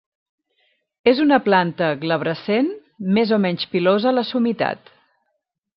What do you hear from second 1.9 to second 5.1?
glabrescent més o menys pilosa a la summitat.